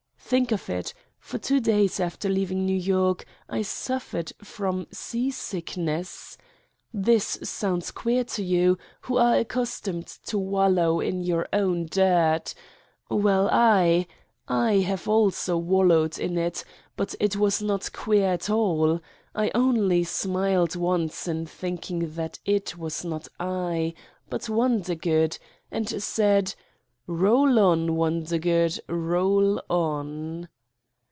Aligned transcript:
Think 0.31 0.53
of 0.53 0.69
it: 0.69 0.93
for 1.19 1.37
two 1.37 1.59
days, 1.59 1.99
after 1.99 2.29
leaving 2.29 2.65
New 2.65 2.77
York, 2.77 3.25
I 3.49 3.63
suffered 3.63 4.31
from 4.41 4.87
seasickness! 4.89 6.37
This 6.93 7.37
sounds 7.43 7.91
queer 7.91 8.23
to 8.23 8.41
you, 8.41 8.77
who 9.01 9.17
are 9.17 9.35
accustomed 9.35 10.07
to 10.07 10.37
wallow 10.37 11.01
in 11.01 11.21
your 11.21 11.49
own 11.51 11.85
dirt? 11.85 12.53
Well, 13.09 13.49
I 13.51 14.07
I 14.47 14.75
have 14.75 15.05
also 15.05 15.57
wallowed 15.57 16.17
in 16.17 16.37
it 16.37 16.63
but 16.95 17.13
it 17.19 17.35
was 17.35 17.61
not 17.61 17.91
queer 17.91 18.29
at 18.31 18.49
all. 18.49 19.01
I 19.35 19.51
only 19.53 20.05
smiled 20.05 20.77
once 20.77 21.27
in 21.27 21.45
thinking 21.45 22.13
that 22.13 22.39
it 22.45 22.77
was 22.77 23.03
not 23.03 23.27
I, 23.37 23.93
but 24.29 24.47
Wondergood, 24.47 25.37
and 25.69 26.01
said: 26.01 26.55
"Boll 27.07 27.59
on, 27.59 27.97
Wondergood, 27.97 28.79
roll 28.87 29.59
on!" 29.69 30.47